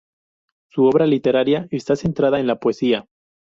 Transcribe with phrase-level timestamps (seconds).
[0.71, 3.05] Su obra literaria está centrada en la poesía.